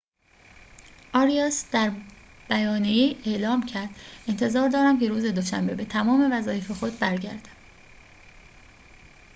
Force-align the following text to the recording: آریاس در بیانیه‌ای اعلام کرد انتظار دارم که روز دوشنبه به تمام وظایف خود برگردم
آریاس 1.13 1.71
در 1.71 1.91
بیانیه‌ای 2.49 3.15
اعلام 3.25 3.63
کرد 3.65 3.89
انتظار 4.27 4.69
دارم 4.69 4.99
که 4.99 5.09
روز 5.09 5.25
دوشنبه 5.25 5.75
به 5.75 5.85
تمام 5.85 6.29
وظایف 6.33 6.71
خود 6.71 6.99
برگردم 6.99 7.55